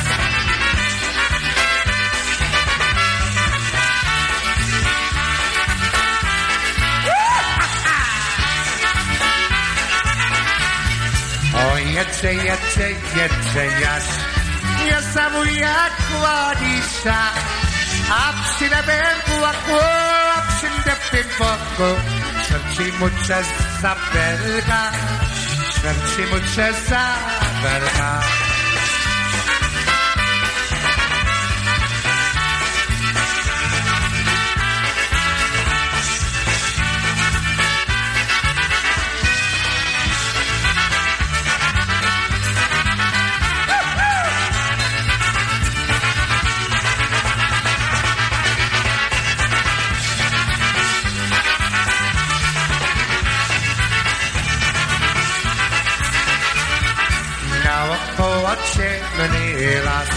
O 11.54 11.78
jedzie, 11.78 12.34
jedzie, 12.34 12.88
jedzie 13.16 13.66
jaś, 13.80 14.04
nie 14.84 15.02
zabuje 15.02 15.74
kładisza, 16.08 17.22
a 18.10 18.32
przy 18.42 18.68
lebem 18.68 19.16
płaku, 19.26 19.78
a 20.36 20.42
przy 20.48 20.66
lebem 20.88 21.30
płaku, 21.38 22.00
śmierci 22.52 22.92
mu 22.98 23.08
przez 23.22 23.46
zabelka, 23.80 24.92
śmierci 25.80 26.34
mu. 26.34 28.41
kołacze 58.52 59.00
mnie 59.18 59.80
las, 59.84 60.08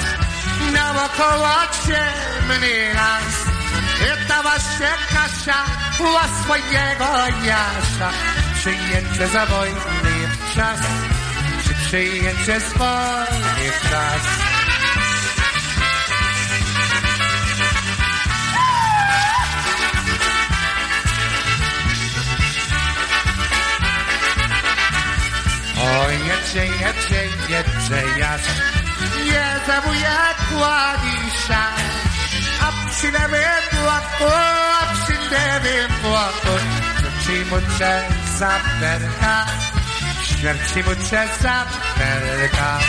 na 0.74 1.10
kołacze 1.10 2.04
mnie 2.48 2.94
las. 2.94 3.36
I 4.02 4.28
ta 4.28 4.42
Kasia 5.14 5.66
była 5.98 6.24
swojego 6.44 7.06
Jasza, 7.46 8.10
przyjęcie 8.56 9.28
za 9.28 9.46
wojny 9.46 10.28
w 10.30 10.56
czas, 10.56 10.80
czy 11.68 11.74
przyjęcie 11.74 12.60
z 12.60 12.78
wojny 12.78 13.72
w 13.72 13.90
czas. 13.90 14.55
O 25.78 26.10
jecze, 26.10 26.66
jecze, 26.66 27.22
jecze 27.50 28.20
jasz, 28.20 28.42
jeza 29.26 29.82
bujakła 29.82 30.94
disza, 30.98 31.64
a 32.62 32.90
przynemy 32.90 33.44
płatko, 33.72 34.38
a 34.82 34.94
przynemy 34.94 35.88
płatko, 36.02 36.50
rzuci 37.02 37.46
mu 37.46 37.62
cię 37.78 38.02
za 38.38 38.52
perka, 38.80 39.46
śmierci 40.24 40.84
mu 40.84 40.96
cię 41.10 41.28
za 41.42 41.66
perka. 41.98 42.80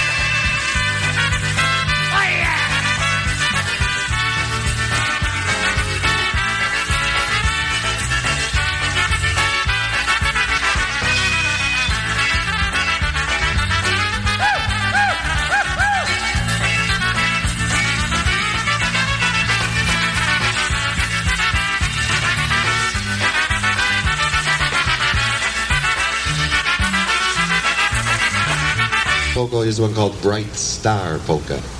polka 29.36 29.58
is 29.58 29.78
one 29.78 29.92
called 29.92 30.18
Bright 30.22 30.54
Star 30.54 31.18
Polka. 31.26 31.75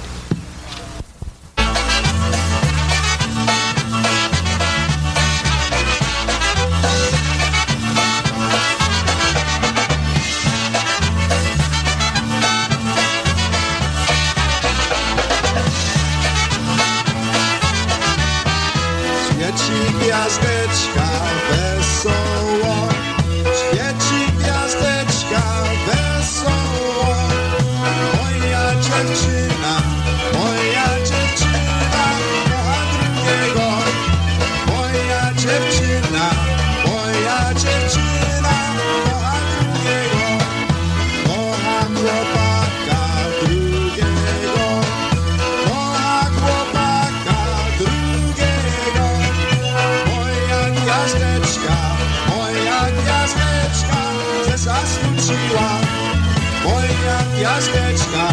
gwiazdeczka, 57.47 58.29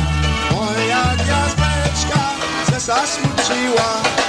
moja 0.51 1.03
gwiazdeczka, 1.15 2.19
se 2.69 2.79
zasmuciła. 2.79 4.22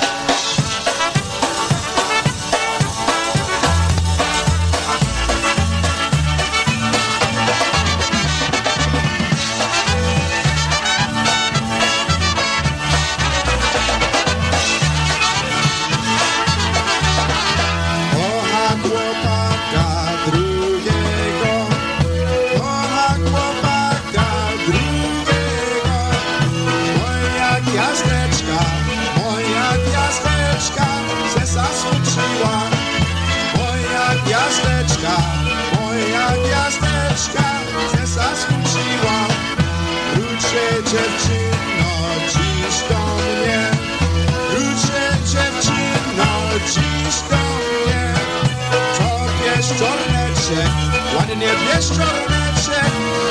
nie 51.37 51.47
wieszczornecie, 51.47 52.80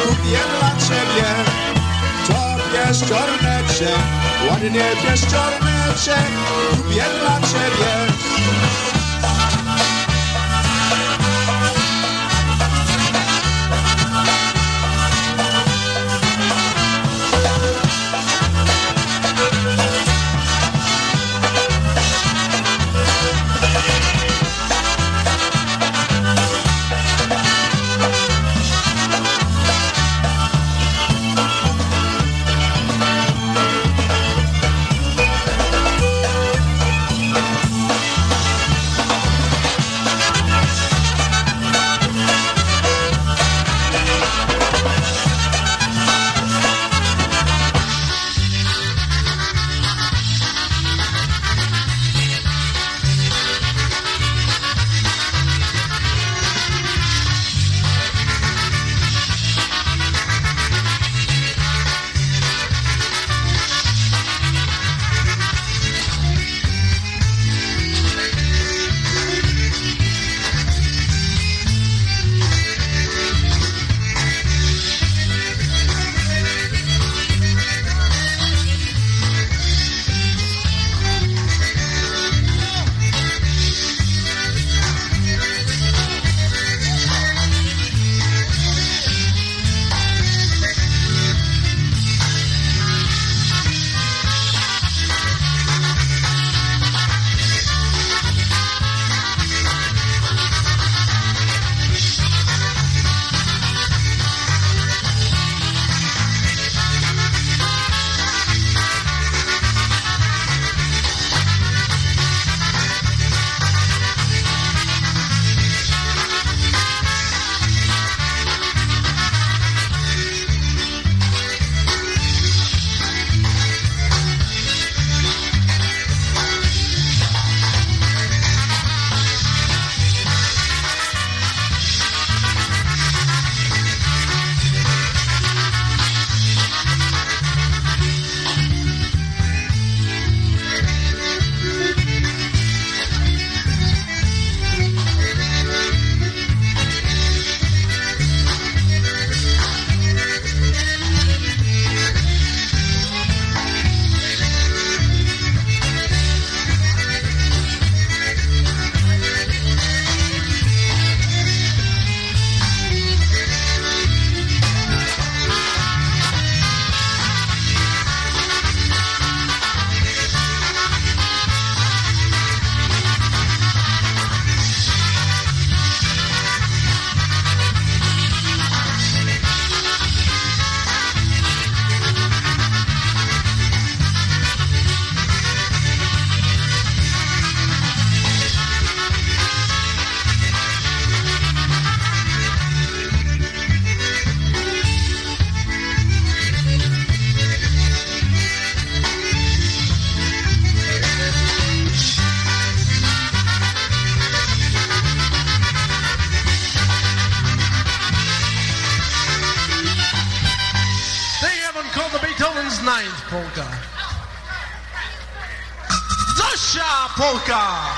kupię 0.05 0.39
dla 0.59 0.69
ciebie. 0.87 1.27
To 2.27 2.55
wieszczornecie, 2.73 3.91
ładnie 4.49 4.83
wieszczornecie, 5.03 6.15
kupię 6.47 7.05
dla 7.19 7.39
ciebie. 7.47 8.13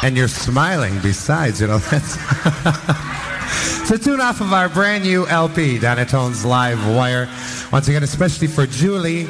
And 0.05 0.15
you're 0.15 0.27
smiling 0.27 0.99
besides, 1.01 1.59
you 1.59 1.65
know. 1.65 1.79
That's 1.89 2.15
it's 3.81 3.89
a 3.89 3.97
tune 3.97 4.21
off 4.21 4.39
of 4.39 4.53
our 4.53 4.69
brand 4.69 5.03
new 5.03 5.25
LP, 5.25 5.79
Donatone's 5.79 6.45
Live 6.45 6.77
Wire. 6.95 7.27
Once 7.71 7.87
again, 7.87 8.03
especially 8.03 8.45
for 8.45 8.67
Julie. 8.67 9.23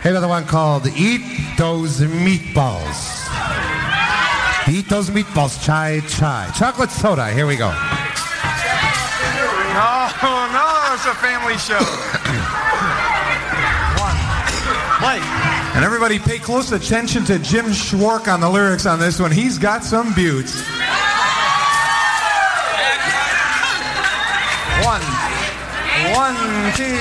Hey, 0.00 0.10
another 0.10 0.28
one 0.28 0.46
called 0.46 0.86
Eat 0.86 1.22
Those 1.58 1.98
Meatballs. 1.98 3.26
Eat 4.70 4.88
those 4.88 5.10
meatballs, 5.10 5.60
chai 5.64 5.98
chai. 6.06 6.48
Chocolate 6.56 6.90
soda, 6.90 7.32
here 7.32 7.48
we 7.48 7.56
go. 7.56 7.70
No, 7.70 7.74
no, 10.54 10.94
it's 10.94 11.06
a 11.06 11.14
family 11.14 11.58
show. 11.58 11.74
One. 13.98 14.16
Mike. 15.02 15.47
And 15.78 15.84
everybody 15.84 16.18
pay 16.18 16.40
close 16.40 16.72
attention 16.72 17.24
to 17.26 17.38
Jim 17.38 17.66
Schwark 17.66 18.26
on 18.26 18.40
the 18.40 18.50
lyrics 18.50 18.84
on 18.84 18.98
this 18.98 19.20
one. 19.20 19.30
He's 19.30 19.58
got 19.58 19.84
some 19.84 20.12
buttes. 20.12 20.60
One. 24.84 25.00
One, 26.16 26.74
two. 26.74 26.98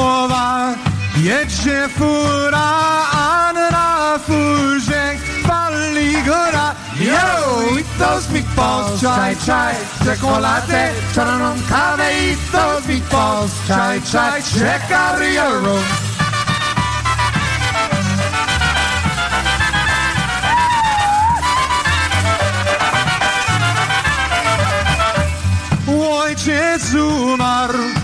Krakowa 0.00 0.74
jedzie 1.16 1.88
fura, 1.88 2.70
a 3.12 3.52
na 3.52 4.18
furze 4.18 5.16
pali 5.46 6.12
góra. 6.24 6.74
Yo, 7.00 7.76
eat 7.76 7.86
those 7.98 8.28
meatballs, 8.32 9.00
chai 9.00 9.36
chai, 9.46 9.74
czekolady, 10.04 10.90
czarną 11.14 11.54
kawę, 11.68 12.10
meatballs, 12.88 13.52
chai 13.68 14.00
chai, 14.00 14.42
check 14.42 14.90
out 14.90 15.20
your 15.34 15.62
room. 15.62 15.84
Ojciec 26.30 26.94
umarł, 26.94 27.99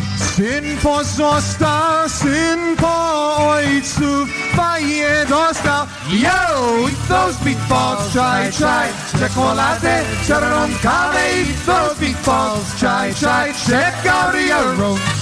pozostał, 0.82 2.08
syn 2.08 2.76
po 2.76 3.36
ojcu 3.36 4.26
fajnie 4.56 5.26
dostał. 5.28 5.86
Yo, 6.10 6.88
those 7.08 7.38
meatballs, 7.44 8.12
chai 8.14 8.52
chai, 8.52 8.88
czekolady, 9.18 10.04
czarną 10.28 10.68
kawę, 10.82 11.24
those 11.66 12.00
meatballs, 12.00 12.80
chai 12.80 13.14
chai, 13.14 13.52
check 13.54 14.06
out 14.06 14.34
your 14.34 14.76
room. 14.76 15.15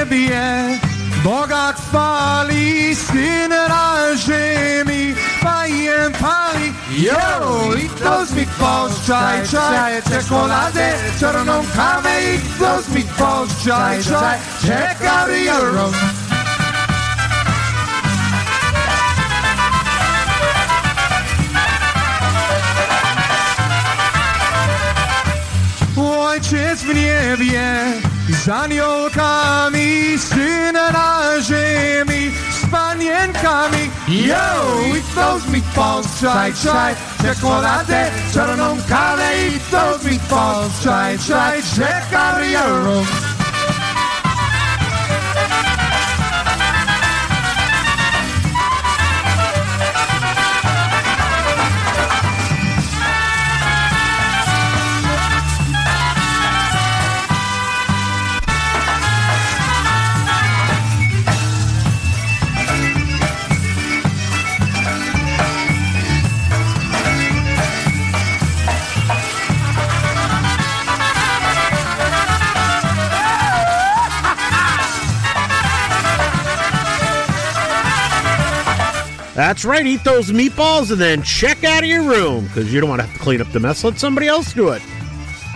Ojciec 0.00 0.08
w 0.08 0.10
niebie 0.10 0.78
Boga 1.24 1.72
chwali, 1.72 2.96
Syn 2.96 3.48
na 3.48 4.16
ziemi 4.16 5.14
Fajem 5.40 6.12
pali 6.12 6.72
Yo, 6.90 7.74
eat 7.76 7.98
those 7.98 8.32
meatballs, 8.34 9.06
chai 9.06 9.46
chai 9.46 10.02
Czekolady, 10.02 10.92
czarną 11.20 11.62
kawę 11.76 12.10
Eat 12.22 12.58
those 12.58 12.88
meatballs, 12.88 13.52
chai 13.64 14.02
chai 14.02 14.38
Check 14.62 15.02
out 15.02 15.28
your 15.28 15.78
own 15.78 15.94
Ojciec 25.96 26.82
w 26.82 26.94
niebie 26.94 28.00
z 28.28 28.48
aniołkami, 28.48 29.79
panienkami. 33.40 33.90
Yo, 34.08 34.94
eat 34.94 35.04
those 35.14 35.44
meatballs, 35.46 36.20
chai 36.20 36.52
chai, 36.52 36.94
czekoladę, 37.22 38.10
czarną 38.34 38.76
kawę, 38.88 39.30
eat 39.52 39.70
those 39.70 40.04
meatballs, 40.04 40.84
chai 40.84 41.18
chai, 41.18 41.62
check 41.62 43.29
That's 79.40 79.64
right. 79.64 79.86
Eat 79.86 80.04
those 80.04 80.30
meatballs 80.30 80.90
and 80.90 81.00
then 81.00 81.22
check 81.22 81.64
out 81.64 81.82
of 81.82 81.88
your 81.88 82.02
room 82.02 82.44
because 82.44 82.70
you 82.70 82.78
don't 82.78 82.90
want 82.90 83.00
to 83.00 83.06
have 83.06 83.16
to 83.16 83.22
clean 83.22 83.40
up 83.40 83.50
the 83.52 83.58
mess. 83.58 83.82
Let 83.82 83.98
somebody 83.98 84.28
else 84.28 84.52
do 84.52 84.68
it. 84.68 84.82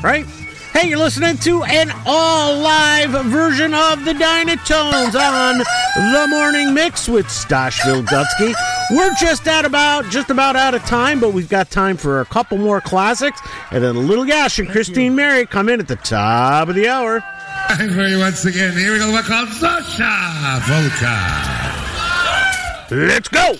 Right? 0.02 0.24
Hey, 0.72 0.88
you're 0.88 0.96
listening 0.96 1.36
to 1.36 1.62
an 1.64 1.92
all 2.06 2.58
live 2.60 3.10
version 3.10 3.74
of 3.74 4.06
the 4.06 4.14
Dynatones 4.14 5.14
on 5.14 5.58
the 5.58 6.26
morning 6.30 6.72
mix 6.72 7.10
with 7.10 7.30
Stash 7.30 7.82
Wilgocki. 7.82 8.54
We're 8.92 9.12
just 9.20 9.46
at 9.46 9.66
about 9.66 10.06
just 10.06 10.30
about 10.30 10.56
out 10.56 10.74
of 10.74 10.82
time, 10.84 11.20
but 11.20 11.34
we've 11.34 11.50
got 11.50 11.70
time 11.70 11.98
for 11.98 12.22
a 12.22 12.24
couple 12.24 12.56
more 12.56 12.80
classics, 12.80 13.38
and 13.70 13.84
then 13.84 14.08
Little 14.08 14.24
Gash 14.24 14.58
and 14.58 14.66
Christine 14.66 15.14
Mary 15.14 15.44
come 15.44 15.68
in 15.68 15.78
at 15.78 15.88
the 15.88 15.96
top 15.96 16.68
of 16.68 16.74
the 16.74 16.88
hour. 16.88 17.22
Thank 17.68 17.92
you 17.92 18.18
once 18.18 18.46
again. 18.46 18.74
Here 18.78 18.94
we 18.94 18.98
go. 18.98 19.12
We're 19.12 19.20
called 19.20 19.50
Zosha 19.50 20.58
Volka. 20.60 21.74
Let's 22.90 23.28
go. 23.28 23.58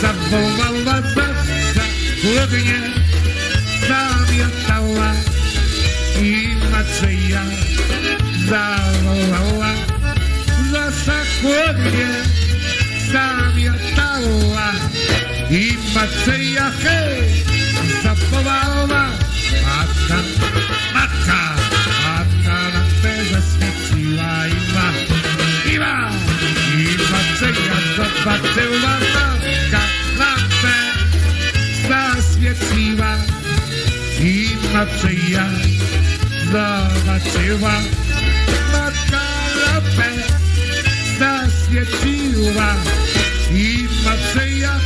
zawołała 0.00 1.02
babka 1.14 1.84
chłodnie, 2.22 2.80
zamiatała 3.88 5.12
i 6.22 6.48
Macieja 6.72 7.42
zawołała. 8.48 9.72
Nasza 10.72 11.20
chłodnie 11.40 12.08
zamiatała 13.12 14.72
i 15.50 15.76
Macieja 15.94 16.39
Maciej, 34.92 35.36
zobaczyła 36.52 37.72
Matka 38.72 39.20
lapę 39.66 40.10
zaświeciła 41.18 42.74
i 43.54 43.88
Macieja 44.04 44.79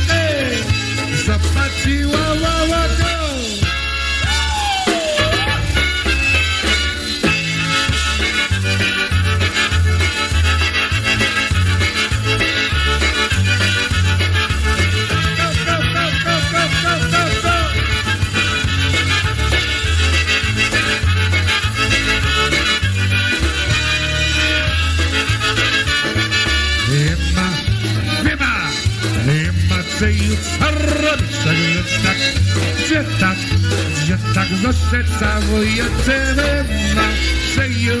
Tak 34.35 34.51
noszę 34.63 35.03
całujemy 35.19 36.65
na 36.95 37.07
szyju 37.53 37.93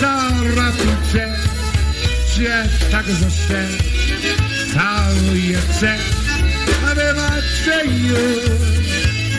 Zarapucze 0.00 1.36
Cię 2.34 2.68
tak 2.90 3.06
noszę 3.06 3.66
Całujemy 4.74 5.98
na 7.14 7.30
szyju 7.64 8.16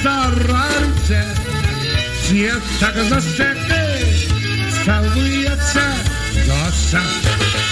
Zarapucze 0.03 1.23
Cię 2.29 2.51
tak 2.79 2.95
noszę 3.09 3.55
Całujemy 4.85 5.51
Gosia, 6.47 7.01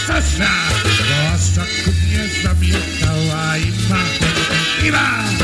Gosia 0.07 0.51
Gosia 1.09 1.65
ku 1.85 1.91
mnie 1.91 2.29
zamiotała 2.43 3.57
i 3.57 3.71
ma 3.89 4.03
I 4.87 4.91
ma. 4.91 5.38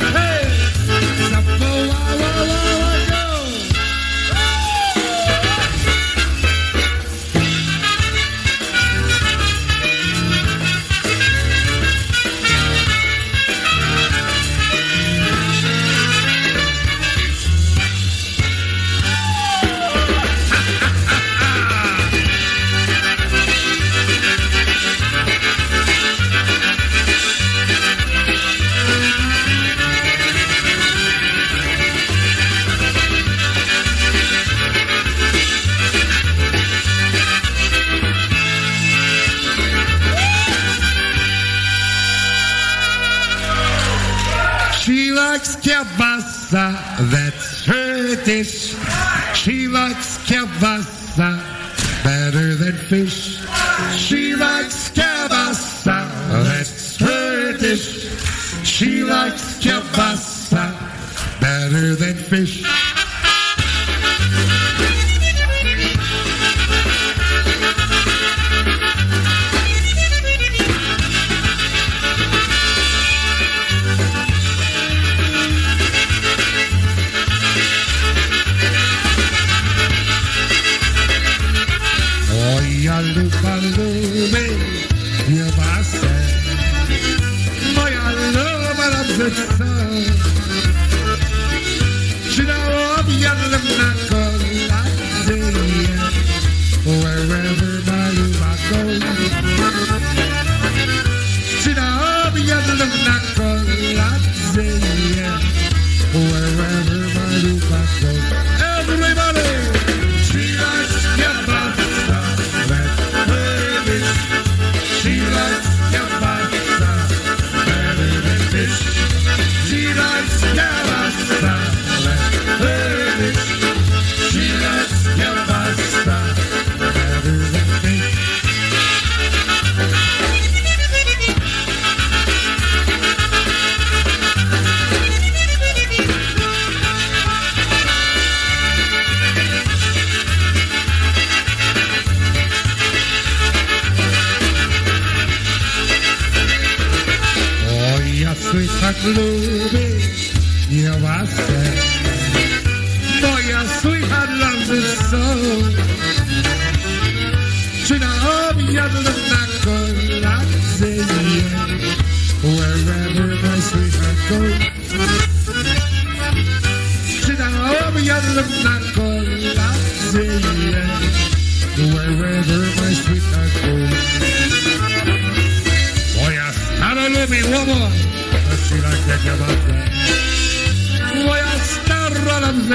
Hey! 0.00 0.39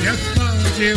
pecze 0.00 0.12
mnie 0.12 0.18
spodził, 0.18 0.96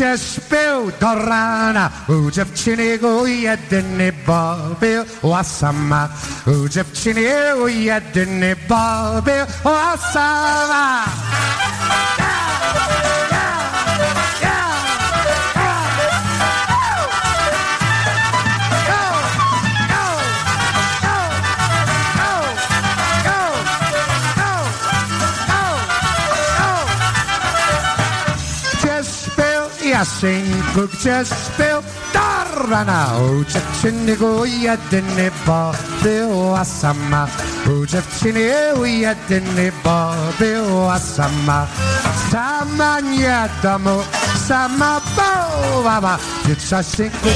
Gdzie 0.00 0.18
śpił 0.18 0.92
do 1.00 1.14
rana 1.14 1.90
U 2.08 2.30
dziewczyny 2.30 2.98
go 2.98 3.26
jedyny 3.26 4.12
bawił 4.26 5.02
a 5.34 5.44
sama 5.44 6.08
U 6.46 6.68
śpił 30.04 30.30
Jasinku, 30.30 30.88
gdzie 30.92 31.24
śpił 31.24 31.82
do 32.12 32.68
rana 32.68 33.06
U 33.18 33.44
dziewczyny 33.44 34.16
go 34.16 34.44
jedyny 34.44 35.30
bawił 35.46 36.56
a 36.56 36.64
sama 36.64 37.26
U 37.66 37.86
dziewczyny 37.86 38.50
go 38.76 38.84
jedyny 38.84 39.72
bawił 39.84 40.90
a 40.90 40.98
sama 40.98 41.66
nie 43.00 43.48
domu, 43.62 44.02
sama 44.48 45.00
bałwana 45.16 46.18
Gdzie 46.44 46.76
Jasinku 46.76 47.28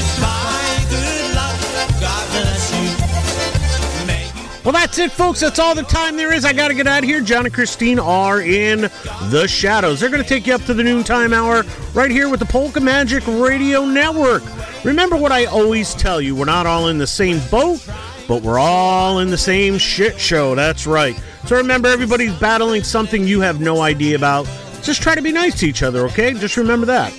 Well, 4.65 4.73
that's 4.73 4.97
it, 4.97 5.11
folks. 5.11 5.41
That's 5.41 5.59
all 5.59 5.75
the 5.75 5.83
time 5.83 6.17
there 6.17 6.33
is. 6.33 6.43
I 6.43 6.51
got 6.51 6.69
to 6.69 6.73
get 6.73 6.87
out 6.87 7.03
of 7.03 7.05
here. 7.07 7.21
John 7.21 7.45
and 7.45 7.53
Christine 7.53 7.99
are 7.99 8.41
in 8.41 8.89
the 9.29 9.47
shadows. 9.47 9.99
They're 9.99 10.09
going 10.09 10.23
to 10.23 10.27
take 10.27 10.47
you 10.47 10.55
up 10.55 10.63
to 10.63 10.73
the 10.73 10.83
noontime 10.83 11.33
hour 11.33 11.63
right 11.93 12.09
here 12.09 12.29
with 12.29 12.39
the 12.39 12.47
Polka 12.47 12.81
Magic 12.81 13.23
Radio 13.27 13.85
Network. 13.85 14.41
Remember 14.83 15.17
what 15.17 15.31
I 15.31 15.45
always 15.45 15.93
tell 15.93 16.19
you 16.19 16.35
we're 16.35 16.45
not 16.45 16.65
all 16.65 16.87
in 16.87 16.97
the 16.97 17.05
same 17.05 17.39
boat, 17.51 17.87
but 18.27 18.41
we're 18.41 18.57
all 18.57 19.19
in 19.19 19.29
the 19.29 19.37
same 19.37 19.77
shit 19.77 20.19
show. 20.19 20.55
That's 20.55 20.87
right. 20.87 21.15
So 21.45 21.57
remember, 21.57 21.87
everybody's 21.87 22.33
battling 22.39 22.81
something 22.81 23.27
you 23.27 23.41
have 23.41 23.61
no 23.61 23.81
idea 23.81 24.15
about. 24.15 24.47
Just 24.81 25.03
try 25.03 25.13
to 25.13 25.21
be 25.21 25.31
nice 25.31 25.59
to 25.59 25.67
each 25.67 25.83
other, 25.83 26.07
okay? 26.07 26.33
Just 26.33 26.57
remember 26.57 26.87
that. 26.87 27.13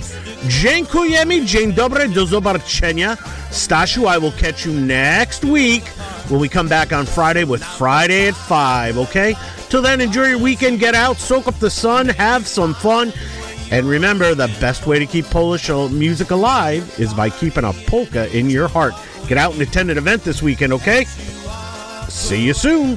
Dziękujemy, 0.48 1.44
dzień 1.44 1.72
dobry, 1.72 2.08
do 2.08 2.26
zobaczenia. 2.26 3.16
Stashu, 3.50 4.08
I 4.08 4.18
will 4.18 4.32
catch 4.32 4.66
you 4.66 4.72
next 4.72 5.44
week 5.44 5.95
when 6.28 6.40
we 6.40 6.48
come 6.48 6.68
back 6.68 6.92
on 6.92 7.06
Friday 7.06 7.44
with 7.44 7.62
Friday 7.62 8.28
at 8.28 8.34
5, 8.34 8.98
okay? 8.98 9.34
Till 9.68 9.82
then, 9.82 10.00
enjoy 10.00 10.26
your 10.26 10.38
weekend, 10.38 10.80
get 10.80 10.94
out, 10.94 11.16
soak 11.16 11.46
up 11.46 11.58
the 11.58 11.70
sun, 11.70 12.08
have 12.08 12.46
some 12.46 12.74
fun. 12.74 13.12
And 13.70 13.86
remember, 13.86 14.34
the 14.34 14.48
best 14.60 14.86
way 14.86 14.98
to 14.98 15.06
keep 15.06 15.26
Polish 15.26 15.68
music 15.68 16.30
alive 16.30 16.98
is 16.98 17.12
by 17.12 17.30
keeping 17.30 17.64
a 17.64 17.72
polka 17.72 18.34
in 18.36 18.48
your 18.48 18.68
heart. 18.68 18.94
Get 19.26 19.38
out 19.38 19.52
and 19.52 19.62
attend 19.62 19.90
an 19.90 19.98
event 19.98 20.22
this 20.22 20.42
weekend, 20.42 20.72
okay? 20.72 21.04
See 22.08 22.44
you 22.44 22.54
soon. 22.54 22.96